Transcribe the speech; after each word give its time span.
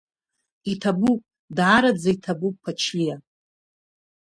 Иҭабуп, 0.71 1.21
даараӡа 1.55 2.09
иҭабуп 2.15 2.55
Ԥачлиа! 2.63 3.15